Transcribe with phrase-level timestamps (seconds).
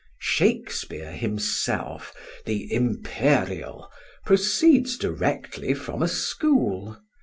[0.17, 2.11] Shakespeare himself,
[2.45, 3.87] the imperial,
[4.25, 6.97] proceeds directly from a school.